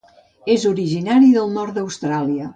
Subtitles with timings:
[0.53, 2.49] És originari del nord d'Austràlia.